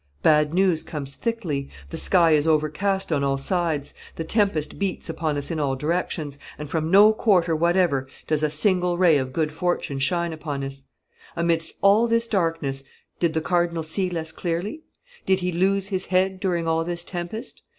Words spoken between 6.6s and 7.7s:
from no quarter